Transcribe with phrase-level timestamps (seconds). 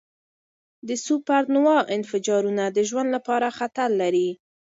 [0.87, 4.29] د سوپرنووا انفجارونه د ژوند لپاره خطر لري.